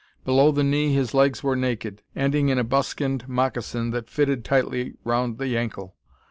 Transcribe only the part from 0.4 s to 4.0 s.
the knee his legs were naked, ending in a buskined moccasin,